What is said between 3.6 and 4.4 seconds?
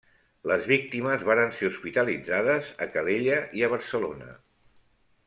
i a Barcelona.